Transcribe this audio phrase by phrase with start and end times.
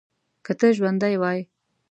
[0.45, 1.39] که ته ژوندی وای.